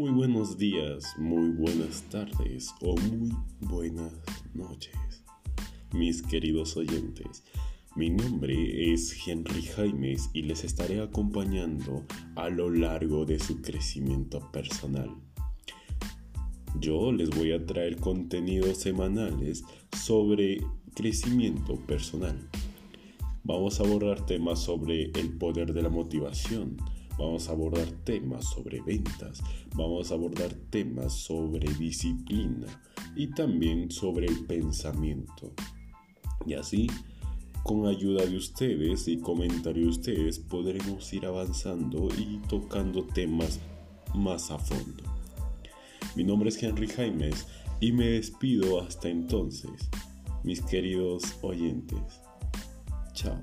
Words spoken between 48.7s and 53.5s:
hasta entonces, mis queridos oyentes. Chao.